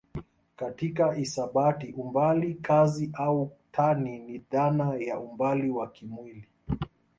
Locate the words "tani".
3.71-4.19